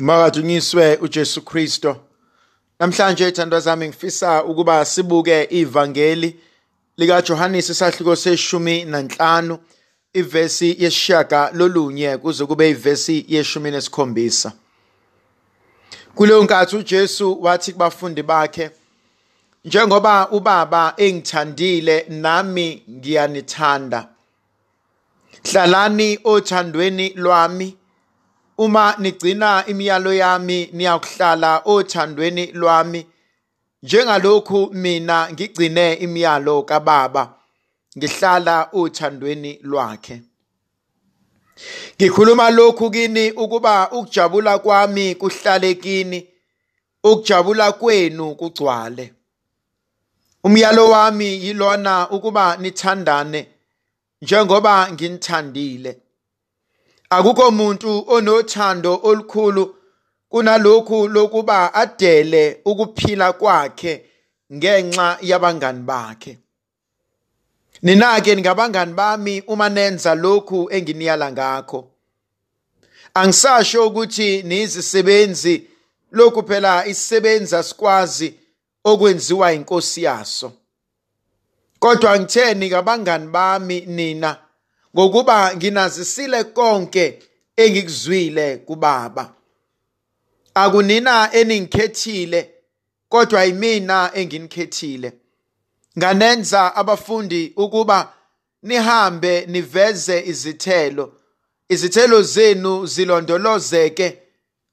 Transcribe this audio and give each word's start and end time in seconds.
Makadunyiswe 0.00 0.96
uJesu 0.96 1.42
Kristo. 1.42 1.96
Namhlanje 2.80 3.28
ithandwa 3.28 3.60
zami 3.60 3.88
ngifisa 3.88 4.44
ukuba 4.44 4.84
sibuke 4.84 5.48
ivangeli 5.50 6.40
lika 6.96 7.22
Johannes 7.22 7.70
isahluko 7.70 8.16
seshumi 8.16 8.84
nanhlanu 8.84 9.58
ivesi 10.14 10.76
yesishaga 10.78 11.50
lolunye 11.54 12.16
kuze 12.16 12.46
kube 12.46 12.70
ivesi 12.70 13.24
yeshumi 13.28 13.70
nesikhombisa. 13.70 14.52
Kuleyo 16.14 16.42
nkathi 16.44 16.76
uJesu 16.76 17.42
wathi 17.42 17.72
kubafundi 17.72 18.22
bakhe 18.22 18.70
njengoba 19.64 20.30
ubaba 20.30 20.94
engithandile 20.96 22.06
nami 22.08 22.82
ngiyanithanda. 22.90 24.08
Hlalani 25.50 26.18
othandweni 26.24 27.08
lwami 27.16 27.76
uma 28.60 28.94
nigcina 28.98 29.66
imiyalo 29.66 30.12
yami 30.14 30.68
niyakuhlala 30.72 31.62
othandweni 31.64 32.44
lwami 32.52 33.06
njengalokhu 33.82 34.70
mina 34.72 35.16
ngigcine 35.32 35.94
imiyalo 35.94 36.62
kaBaba 36.62 37.34
ngihlala 37.98 38.68
othandweni 38.72 39.58
lwakhe. 39.62 40.22
Ngikhuluma 41.96 42.50
lokhu 42.50 42.90
kini 42.90 43.32
ukuba 43.32 43.90
ukujabula 43.90 44.58
kwami 44.58 45.14
kuhlale 45.14 45.74
kini 45.74 46.28
ukujabula 47.04 47.72
kwenu 47.72 48.34
kugcwale. 48.34 49.14
Umyalo 50.44 50.90
wami 50.90 51.44
yilona 51.44 52.10
ukuba 52.10 52.56
nithandane 52.56 53.48
njengoba 54.22 54.92
nginithandile 54.92 55.98
akukho 57.10 57.48
umuntu 57.48 58.04
onothando 58.08 59.00
olukhulu 59.02 59.76
kunalokhu 60.30 61.08
lokuba 61.08 61.74
adele 61.74 62.60
ukuphila 62.64 63.32
kwakhe 63.32 64.04
ngenxa 64.52 65.18
yabangani 65.20 65.82
bakhe. 65.82 66.38
Nina-ke 67.82 68.36
ngabangani 68.36 68.92
bami 68.94 69.42
uma 69.46 69.68
nenza 69.68 70.14
lokhu 70.14 70.68
enginiyala 70.70 71.32
ngakho. 71.32 71.90
Angisasho 73.14 73.86
ukuthi 73.86 74.42
nizisebenzi 74.42 75.68
lokhu 76.12 76.42
phela 76.42 76.86
isisebenzi 76.86 77.56
asikwazi 77.56 78.34
okwenziwa 78.84 79.52
inkosi 79.52 80.02
yaso. 80.02 80.52
Kodwa 81.78 82.18
ngitheni 82.18 82.68
ngabangani 82.68 83.26
bami 83.26 83.80
nina? 83.80 84.36
Ngokuba 84.94 85.56
nginazisile 85.56 86.44
konke 86.44 87.22
engikuzwile 87.56 88.56
kuBaba. 88.56 89.34
Akunina 90.54 91.32
eningikhethile 91.32 92.50
kodwa 93.08 93.44
yimina 93.44 94.10
enginikhethile. 94.14 95.12
Nganenza 95.98 96.76
abafundi 96.76 97.52
ukuba 97.56 98.12
nihambe 98.62 99.46
niveze 99.46 100.24
izithelo. 100.26 101.12
Izithelo 101.68 102.22
zenu 102.22 102.86
zilondolozeke 102.86 104.18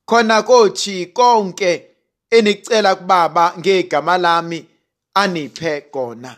khona 0.06 0.44
kothi 0.44 1.06
konke 1.06 1.88
enicela 2.30 2.96
kuBaba 2.96 3.54
ngegama 3.60 4.18
lami 4.18 4.66
aniphe 5.14 5.82
kona. 5.82 6.38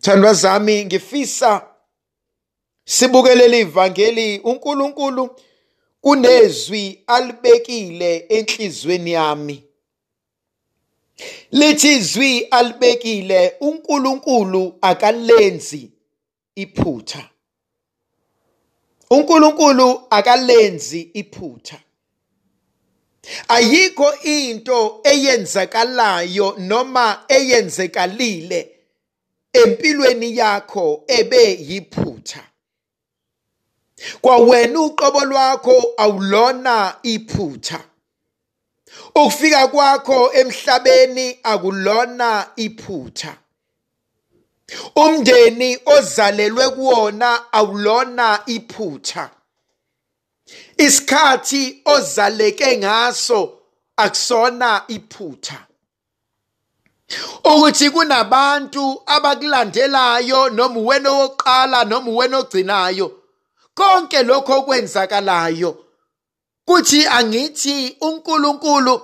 Thandwa 0.00 0.34
zami 0.34 0.84
ngifisa 0.84 1.67
sibukelele 2.88 3.60
ivangeli 3.60 4.38
uNkulunkulu 4.38 5.36
kunezwi 6.00 7.02
alibekile 7.06 8.16
enhlizweni 8.28 9.12
yami. 9.12 9.64
Lithi 11.50 11.92
izwi 11.92 12.40
alibekile 12.40 13.56
uNkulunkulu 13.60 14.78
akalenzi 14.80 15.90
iphutha. 16.54 17.30
uNkulunkulu 19.10 20.02
akalenzi 20.10 21.00
iphutha. 21.14 21.80
Ayikho 23.48 24.14
into 24.22 25.00
eyenzakalayo 25.04 26.54
noma 26.58 27.24
eyenzekalile 27.28 28.76
empilweni 29.52 30.36
yakho 30.36 31.04
ebe 31.06 31.58
yiphutha. 31.68 32.48
Kwawena 34.20 34.80
uqobo 34.80 35.24
lwakho 35.24 35.94
awulona 35.96 36.94
iphutha. 37.02 37.80
Ukufika 39.14 39.68
kwakho 39.68 40.32
emhlabeni 40.32 41.38
akulona 41.42 42.46
iphutha. 42.56 43.36
Umndeni 44.96 45.78
ozalelwe 45.86 46.68
kuwona 46.70 47.52
awulona 47.52 48.42
iphutha. 48.46 49.30
Isikhathi 50.76 51.82
ozaleke 51.84 52.76
ngaso 52.76 53.58
akusona 53.96 54.82
iphutha. 54.88 55.66
Ukuthi 57.44 57.90
kunabantu 57.90 59.02
abakulandelayo 59.06 60.50
noma 60.50 60.80
uwena 60.80 61.10
oqala 61.10 61.84
noma 61.84 62.10
uwena 62.10 62.38
ogcinayo 62.38 63.17
konke 63.78 64.22
lokho 64.22 64.52
okwenzakalayo. 64.58 65.70
Kuthi 66.66 67.06
angithi 67.06 67.96
uNkulunkulu 68.00 68.94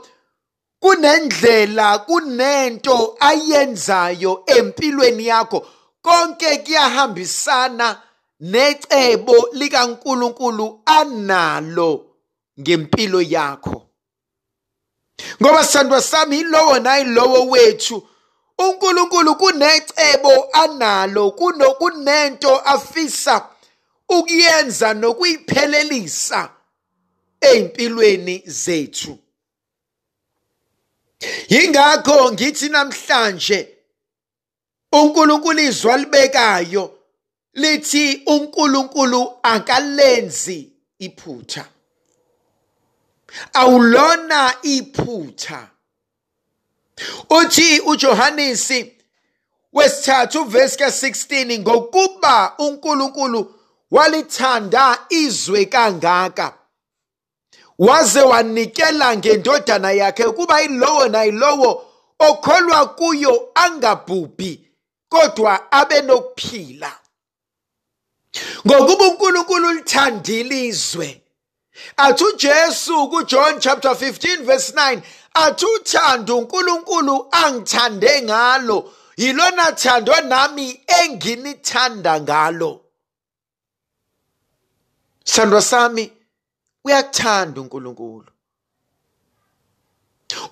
kunendlela 0.81 1.99
kunento 1.99 3.17
ayenzayo 3.21 4.43
empilweni 4.47 5.27
yakho. 5.27 5.67
Konke 6.03 6.59
kuyahambisana 6.59 8.03
necebo 8.41 9.49
likaNkulunkulu 9.53 10.81
analo 10.87 12.07
ngempilo 12.61 13.23
yakho. 13.23 13.83
Ngoba 15.43 15.65
sithandwa 15.65 16.03
sami 16.03 16.41
ilowo 16.41 16.79
nayilowo 16.79 17.47
wethu. 17.47 18.09
uNkulunkulu 18.59 19.35
kunecebo 19.35 20.49
analo 20.53 21.31
kunento 21.79 22.59
afisa 22.59 23.54
ukuyenza 24.09 24.95
nokuyiphelelisa 24.95 26.51
ezimpilweni 27.41 28.43
zethu. 28.47 29.19
Yingakho 31.49 32.33
ngithi 32.33 32.69
namhlanje 32.69 33.69
uNkulunkulu 34.93 35.61
izwa 35.61 35.97
libekayo 35.97 36.99
lithi 37.55 38.23
uNkulunkulu 38.27 39.39
akalenzi 39.43 40.73
iphutha. 40.99 41.69
Awulona 43.53 44.57
iphutha. 44.63 45.71
Uthi 47.31 47.81
uJohanesi 47.81 48.93
wesithathu 49.73 50.45
verse 50.45 50.85
ka16 50.85 51.59
ngokuba 51.59 52.55
uNkulunkulu 52.59 53.54
walithanda 53.95 54.99
izwe 55.09 55.65
kangaka. 55.65 56.55
Waze 57.79 58.23
wanikela 58.23 59.17
ngendodana 59.17 59.91
yakhe 59.93 60.25
kuba 60.25 60.63
ilowo 60.63 61.09
nayilowo 61.09 61.71
okholwa 62.19 62.87
kuyo 62.87 63.51
angabhubhi 63.55 64.69
kodwa 65.09 65.73
abe 65.73 66.03
nokuphila. 66.03 66.93
Ngokuba 68.67 69.05
uNkulunkulu 69.05 69.73
lithandile 69.73 70.65
izwe 70.65 71.23
athi 71.97 72.25
uJesu 72.25 73.09
kuJohn 73.09 73.61
chapter 73.61 73.91
15 73.91 74.43
verse 74.43 74.73
9 74.73 75.01
athi 75.35 75.67
uthando 75.67 76.39
uNkulunkulu 76.39 77.27
angithande 77.31 78.23
ngalo 78.23 78.93
yilona 79.17 79.73
thando 79.73 80.21
nami 80.21 80.81
enginithanda 80.87 82.21
ngalo. 82.21 82.84
Sithandwa 85.25 85.63
sami 85.63 86.13
uyakuthanda 86.85 87.61
uNkulunkulu. 87.61 88.27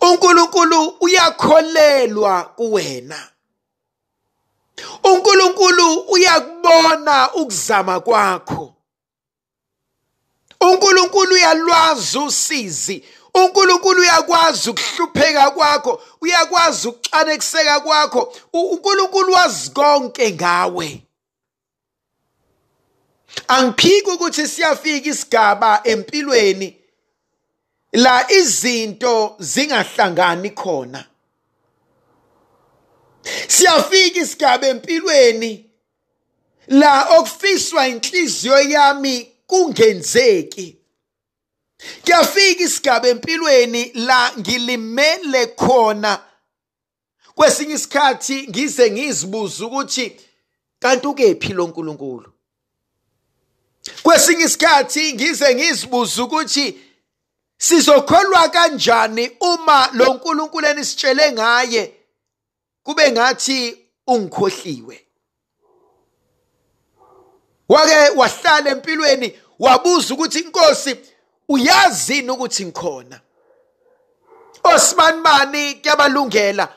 uNkulunkulu 0.01 0.89
uyakholelwa 1.01 2.45
kuwena. 2.45 3.29
uNkulunkulu 5.05 5.95
uyakubona 6.01 7.33
ukuzama 7.35 8.01
kwakho. 8.01 8.75
uNkulunkulu 10.61 11.35
uyalwazi 11.35 12.19
usizi. 12.19 13.05
uNkulunkulu 13.35 14.01
uyakwazi 14.01 14.71
ukuhlupheka 14.71 15.51
kwakho, 15.51 16.03
uyakwazi 16.21 16.89
ukuxanekiseka 16.89 17.81
kwakho. 17.81 18.35
uNkulunkulu 18.53 19.33
wazi 19.33 19.71
konke 19.71 20.33
ngawe. 20.33 21.07
Angiphiki 23.49 24.11
ukuthi 24.11 24.49
siyafika 24.49 25.11
isigaba 25.11 25.81
empilweni 25.85 26.77
la 27.93 28.31
izinto 28.31 29.37
zingahlangani 29.39 30.51
khona. 30.51 31.05
Siyafika 33.49 34.21
isigaba 34.21 34.67
empilweni 34.67 35.71
la 36.69 37.19
okufiswa 37.19 37.89
inhliziyo 37.89 38.61
yami 38.61 39.33
kungenzeki. 39.47 40.77
Kuyafika 42.05 42.63
isigaba 42.65 43.09
empilweni 43.09 43.93
la 43.95 44.33
ngilimele 44.39 45.47
khona. 45.47 46.21
Kwesinye 47.35 47.75
isikhathi 47.75 48.49
ngize 48.49 48.91
ngizibuza 48.91 49.67
ukuthi 49.67 50.21
kanti 50.79 51.07
ukephi 51.07 51.53
lo 51.53 51.67
nkulunkulu? 51.67 52.33
Kwesinye 54.23 54.45
isikhathi 54.45 55.13
ngize 55.13 55.55
ngizibuza 55.55 56.23
ukuthi 56.23 56.81
sizokholwa 57.59 58.49
kanjani 58.49 59.31
uma 59.41 59.89
lo 59.93 60.15
nkulunkulu 60.15 60.67
enisitshele 60.67 61.33
ngaye 61.33 61.95
kube 62.83 63.13
ngathi 63.13 63.89
ungikhohliwe? 64.07 65.07
Wake 67.69 68.11
wahlala 68.17 68.71
empilweni 68.71 69.39
wabuza 69.59 70.15
ukuthi 70.15 70.39
inkosi 70.39 70.97
uyazini 71.49 72.31
ukuthi 72.31 72.65
ngikhona? 72.65 73.21
Osibanibani 74.65 75.75
kuyabalungela? 75.75 76.69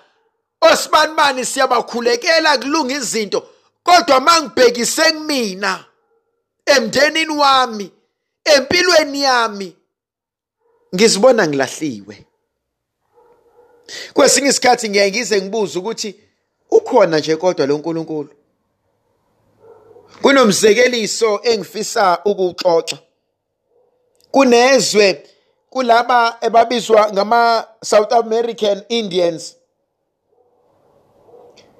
Osibanibani 0.61 1.45
siyabakhulekela 1.45 2.57
kulunga 2.57 2.93
izinto 2.93 3.49
kodwa 3.83 4.19
mangibhekise 4.19 5.11
kumina 5.11 5.85
emndenini 6.65 7.37
wami 7.37 7.91
empilweni 8.45 9.21
yami. 9.21 9.77
Ngizibona 10.95 11.47
ngilahliwe. 11.47 12.25
Kwesinye 14.13 14.49
isikhathi 14.49 14.89
ngiyaye 14.89 15.11
ngize 15.11 15.41
ngibuze 15.41 15.79
ukuthi 15.79 16.19
ukhona 16.71 17.19
nje 17.19 17.35
kodwa 17.35 17.65
lo 17.65 17.77
nkulunkulu? 17.77 18.29
Kunomzekeliso 20.21 21.39
engifisa 21.43 22.19
ukuxoxa 22.25 22.97
kunezwe 24.31 25.29
kulaba 25.69 26.37
ebabizwa 26.41 27.13
ngama 27.13 27.67
South 27.83 28.13
American 28.13 28.83
Indians. 28.89 29.55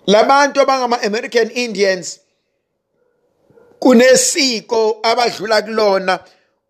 Labantu 0.08 0.62
abangama 0.62 1.02
American 1.02 1.52
Indians 1.52 2.20
kunesiko 3.86 5.00
abadlula 5.04 5.62
kulona 5.62 6.20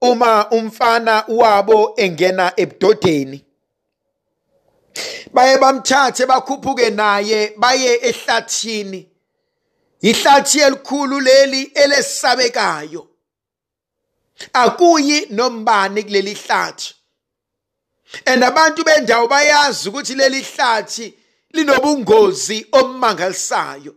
uma 0.02 0.50
umfana 0.50 1.24
wabo 1.28 1.94
engena 1.98 2.54
ebudodeni. 2.58 3.46
Baye 5.34 5.58
bamthathe 5.58 6.26
bakhuphuke 6.26 6.90
naye 6.90 7.54
baye 7.58 8.00
ehlathini. 8.10 9.10
Ihlathi 10.02 10.60
elikhulu 10.60 11.20
leli 11.20 11.64
elesabekayo. 11.64 13.08
Akuyi 14.54 15.28
nombani 15.30 16.04
kuleli 16.04 16.34
hlathi. 16.34 16.94
And 18.26 18.44
abantu 18.44 18.84
bendawo 18.84 19.28
bayazi 19.28 19.90
ukuthi 19.90 20.16
leli 20.16 20.42
hlathi 20.42 21.14
linobungozi 21.54 22.68
obumangalisayo. 22.72 23.96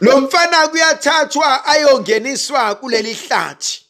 Lo 0.00 0.20
mfana 0.20 0.68
kuyathathwa 0.68 1.64
ayongeniswa 1.64 2.74
kuleli 2.74 3.14
hlathi. 3.14 3.86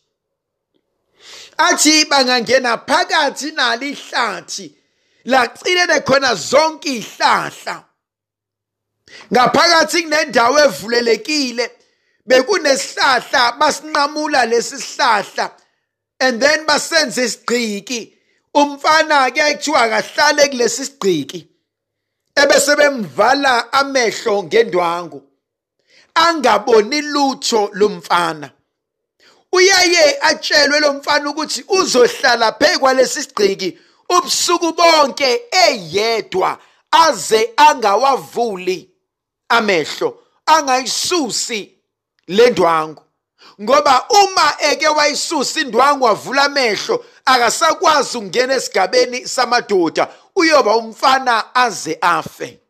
Athi 1.58 2.04
bangangena 2.04 2.78
phakathi 2.78 3.52
nalo 3.52 3.86
ihlathi 3.86 4.74
lagcinene 5.24 6.00
khona 6.00 6.34
zonke 6.34 6.88
izihlahla 6.88 7.84
ngaphakathi 9.32 10.02
kunendawo 10.02 10.58
evulelekile 10.66 11.70
bekunesihlahla 12.26 13.52
basinqamula 13.58 14.46
lesi 14.46 14.78
sihlahla 14.78 15.50
and 16.20 16.40
then 16.42 16.66
basenze 16.66 17.18
isigqiki. 17.24 18.16
Umfana 18.54 19.30
ke 19.30 19.40
kuthiwa 19.40 19.88
kahlale 19.88 20.48
kulesi 20.50 20.84
sigqiki 20.84 21.48
ebese 22.36 22.76
bemvala 22.76 23.72
amehlo 23.72 24.42
ngendwangu. 24.42 25.29
Angaboni 26.28 27.02
lutho 27.02 27.70
lomfana. 27.72 28.50
Uyaye 29.52 30.18
atshelwe 30.20 30.80
lo 30.80 30.92
mfana 30.92 31.30
ukuthi 31.30 31.64
uzohlala 31.68 32.52
phezu 32.52 32.80
kwalesi 32.80 33.22
sigqiki 33.22 33.78
ubusuku 34.08 34.72
bonke 34.72 35.42
eyedwa 35.66 36.58
aze 36.90 37.52
angawavuli 37.56 38.90
amehlo 39.48 40.22
angayisusi 40.46 41.74
le 42.26 42.50
ndwangu. 42.50 43.02
Ngoba 43.62 44.06
uma 44.08 44.56
eke 44.58 44.88
wayisusa 44.88 45.60
indwangu 45.60 46.04
wavula 46.04 46.44
amehlo 46.44 47.04
akasakwazi 47.24 48.18
ukungena 48.18 48.54
esigabeni 48.54 49.28
samadoda 49.28 50.08
uyoba 50.36 50.76
umfana 50.76 51.54
aze 51.54 51.98
afe. 52.00 52.60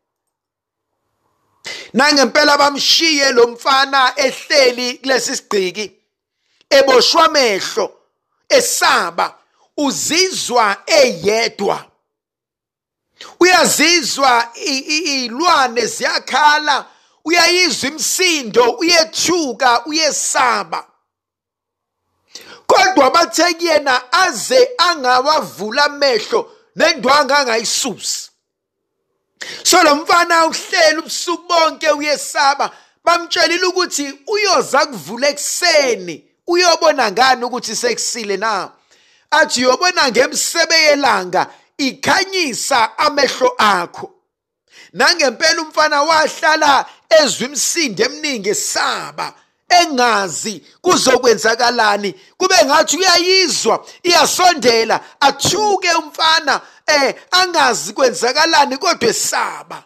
Nangempela 1.92 2.58
bamshiye 2.58 3.32
lo 3.32 3.46
mfana 3.46 4.12
ehleli 4.16 4.98
kulesi 4.98 5.36
sigqiki 5.36 5.92
eboshwa 6.70 7.24
amehlo 7.24 8.00
esaba 8.48 9.38
uzizwa 9.76 10.76
eyedwa. 10.86 11.86
Uyazizwa 13.40 14.52
iy'lwane 14.54 15.86
ziyakhala 15.86 16.86
uyayizwa 17.24 17.88
imsindo 17.90 18.70
uyethuka 18.70 19.84
uyesaba. 19.86 20.86
Kodwa 22.66 23.10
bathe 23.10 23.54
kuyena 23.54 24.12
aze 24.12 24.70
angawavula 24.78 25.84
amehlo 25.84 26.56
nendwanga 26.76 27.38
angayisusi. 27.38 28.29
So 29.62 29.82
lo 29.82 29.96
mfana 29.96 30.46
uhleli 30.46 30.98
ubusuku 30.98 31.48
bonke 31.48 31.90
uyesaba 31.90 32.70
bamtshelile 33.04 33.66
ukuthi 33.66 34.18
uyoza 34.26 34.86
kuvula 34.86 35.28
ekuseni 35.28 36.24
uyobona 36.46 37.10
ngani 37.12 37.44
ukuthi 37.44 37.76
sekusile 37.76 38.36
na? 38.36 38.70
Athi 39.30 39.66
uyobona 39.66 40.10
ngemsebe 40.10 40.74
yelanga 40.74 41.46
ikhanyisa 41.78 42.98
amehlo 42.98 43.54
akho. 43.58 44.14
Nangempela 44.92 45.62
umfana 45.62 46.02
wahlala 46.02 46.86
ezwe 47.22 47.46
imsindo 47.46 48.04
eminingi 48.04 48.48
esaba. 48.48 49.34
Engazi 49.70 50.66
kuzokwenzakalani. 50.80 52.14
Kube 52.36 52.54
ngathi 52.64 52.96
uyayizwa 52.96 53.86
iyasondela 54.02 55.00
athuke 55.20 55.92
umfana 55.94 56.60
eh 56.86 57.14
angazi 57.30 57.92
kwenzakalani 57.92 58.76
kodwa 58.76 59.08
esaba. 59.08 59.84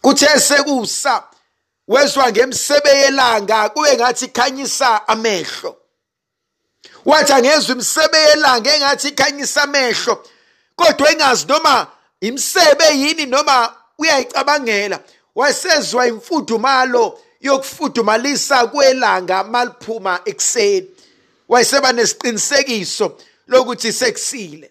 Kuthe 0.00 0.40
sekusa 0.40 1.22
wezwa 1.88 2.30
ngemsebe 2.32 2.90
yelanga 2.90 3.68
kube 3.68 3.96
ngathi 3.96 4.28
khanyisa 4.28 5.08
amehlo. 5.08 5.76
Wathi 7.04 7.32
angezwe 7.32 7.72
imisebe 7.74 8.18
yelanga 8.18 8.74
engathi 8.74 9.08
ikhanyisa 9.08 9.62
amehlo 9.62 10.26
kodwa 10.76 11.10
engazi 11.12 11.46
noma 11.46 11.86
imsebe 12.20 12.84
yini 12.98 13.26
noma 13.26 13.74
uyayicabangela. 13.98 15.00
Wasezwa 15.34 16.06
imfudumalo 16.06 17.18
yokufudumalisa 17.46 18.66
kwelanga 18.66 19.44
maliphuma 19.44 20.20
ekuseni. 20.24 20.88
Wayeseba 21.48 21.92
nesiqinisekiso 21.92 23.18
lokuthi 23.46 23.92
sekusile. 23.92 24.70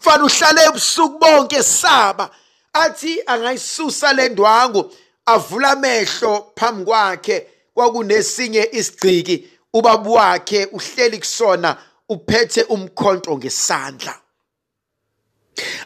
Mfana 0.00 0.24
uhlale 0.24 0.64
ebusuku 0.64 1.18
bonke 1.18 1.62
saba. 1.62 2.30
Athi 2.72 3.22
angayisusa 3.26 4.12
le 4.12 4.28
ndwangu 4.28 4.92
avula 5.26 5.70
amehlo 5.70 6.52
phambi 6.56 6.84
kwakhe 6.84 7.46
kwakunesinye 7.74 8.68
isigciki 8.72 9.48
ubaba 9.72 10.10
wakhe 10.10 10.64
uhleli 10.64 11.18
kusona 11.18 11.76
uphethe 12.08 12.62
umkhonto 12.62 13.36
ngesandla. 13.36 14.20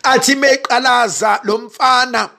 Athi 0.02 0.34
meqalaza 0.34 1.40
lo 1.44 1.58
mfana 1.58 2.30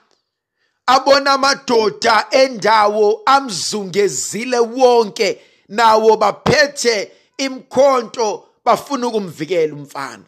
abona 0.86 1.32
amadoda 1.32 2.28
endawo 2.32 3.22
amzungezile 3.26 4.60
wonke 4.60 5.42
nawo 5.70 6.18
baphethe 6.18 7.12
imkhonto 7.38 8.48
bafuna 8.66 9.08
ukumvikela 9.08 9.74
umfana. 9.74 10.24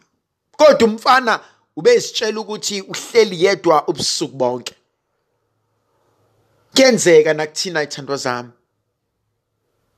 Kodwa 0.56 0.88
umfana 0.88 1.40
ubesitshela 1.76 2.40
ukuthi 2.40 2.80
uhleli 2.80 3.44
yedwa 3.44 3.88
ubusuku 3.88 4.36
bonke. 4.36 4.74
Kuyenzeka 6.74 7.34
nakuthina 7.34 7.82
ithandwa 7.82 8.16
zami. 8.16 8.50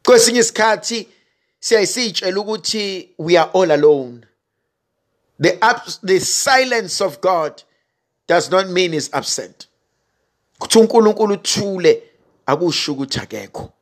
Kwesinye 0.05 0.41
isikhathi 0.41 1.09
siyayisitshela 1.61 2.41
ukuthi 2.41 3.15
we 3.19 3.37
are 3.37 3.51
all 3.53 3.71
alone. 3.71 4.27
The, 5.41 5.59
the 6.03 6.21
silence 6.21 7.01
of 7.01 7.21
god 7.21 7.63
does 8.27 8.51
not 8.51 8.67
mean 8.69 8.93
is 8.95 9.11
absent. 9.13 9.68
Kuthi 10.59 10.79
unkulunkulu 10.79 11.35
uthule 11.35 12.03
akusho 12.47 12.93
ukuthi 12.93 13.21
akekho. 13.21 13.73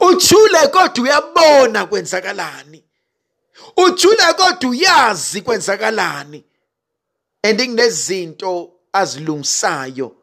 Uthule 0.00 0.68
kodwa 0.72 1.04
uyabona 1.04 1.86
kwenzakalani. 1.86 2.84
Uthule 3.76 4.32
kodwa 4.36 4.70
uyazi 4.70 5.42
kwenzakalani. 5.42 6.44
And 7.42 7.60
kunezinto 7.60 8.72
azilungisayo 8.92 10.16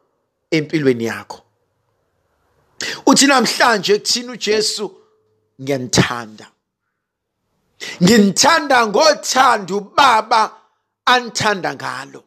empilweni 0.50 1.04
yakho. 1.04 1.42
Uthi 3.06 3.26
namhlanje 3.26 3.98
kuthina 3.98 4.32
uJesu 4.32 4.96
ngiyanithanda 5.60 6.52
nginithanda 8.02 8.86
ngothando 8.86 9.76
ubaba 9.76 10.56
anithanda 11.04 11.74
ngalo. 11.74 12.24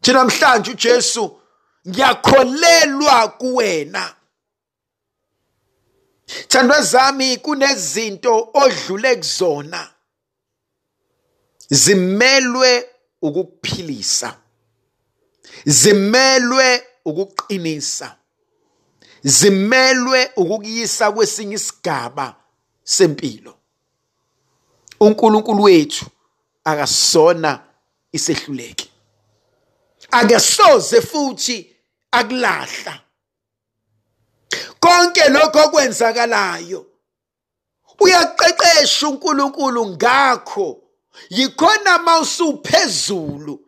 Thina 0.00 0.18
namhlanje 0.18 0.70
uJesu 0.70 1.40
ngiyakholelwa 1.88 3.28
kuwena. 3.28 4.14
Thandwa 6.48 6.82
zami 6.82 7.36
kunezinto 7.36 8.50
odlule 8.54 9.16
kuzona. 9.16 9.90
Zimelwe 11.70 12.88
ukukuphilisa 13.22 14.36
zimelwe 15.66 16.86
ukuqinisa. 17.04 18.16
Zimelwe 19.22 20.30
ukukuyisa 20.36 21.12
kwesinye 21.12 21.54
isigaba 21.54 22.36
sempilo. 22.84 23.58
uNkulunkulu 25.00 25.62
wethu 25.62 26.06
akasona 26.64 27.60
isehluleki 28.12 28.90
akesoze 30.10 31.00
futhi 31.00 31.73
akulahla. 32.18 32.94
Konke 34.80 35.28
lokho 35.28 35.58
okwenzakalayo. 35.64 36.86
Uyaqeqesha 38.00 39.08
uNkulunkulu 39.08 39.86
ngakho. 39.86 40.82
Yikhona 41.30 41.98
mawusuphezulu. 41.98 43.60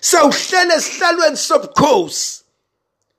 Sawuhlele 0.00 0.74
esihlalweni 0.74 1.36
sobukhosi. 1.36 2.42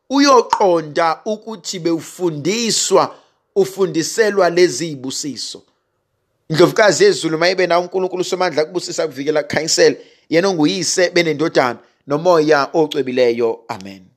Uyoqonda 0.09 1.21
ukuthi 1.25 1.79
bewufundiswa 1.79 3.15
ufundiselwa 3.55 4.49
lezi 4.49 4.89
zibusiso 4.89 5.63
indlovukazi 6.49 7.03
yezulu 7.03 7.37
mayibe 7.37 7.67
nawo 7.67 7.83
uNkulunkulu 7.83 8.23
somandla 8.23 8.65
kubusisa 8.65 9.07
kuvikela 9.07 9.43
kukhanyisela 9.43 9.95
yena 10.29 10.47
onguyise 10.49 11.09
benendodana 11.09 11.79
nomoya 12.07 12.69
ocwebileyo. 12.73 13.63
Amen. 13.67 14.14